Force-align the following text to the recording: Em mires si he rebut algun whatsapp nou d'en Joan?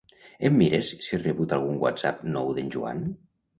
Em 0.47 0.55
mires 0.61 0.89
si 1.09 1.13
he 1.17 1.19
rebut 1.25 1.53
algun 1.59 1.79
whatsapp 1.85 2.25
nou 2.39 2.53
d'en 2.59 2.75
Joan? 2.79 3.07